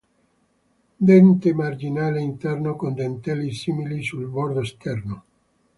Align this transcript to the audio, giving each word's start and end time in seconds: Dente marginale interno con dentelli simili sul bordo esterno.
Dente 1.09 1.53
marginale 1.53 2.21
interno 2.21 2.75
con 2.75 2.95
dentelli 2.95 3.53
simili 3.53 4.01
sul 4.01 4.25
bordo 4.27 4.61
esterno. 4.61 5.23